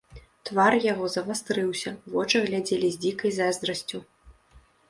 Твар 0.49 0.77
яго 0.85 1.09
завастрыўся, 1.15 1.93
вочы 2.13 2.43
глядзелі 2.47 2.91
з 2.97 3.01
дзікай 3.07 3.31
зайздрасцю. 3.39 3.97